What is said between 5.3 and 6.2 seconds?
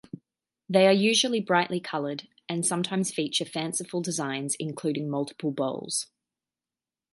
bowls.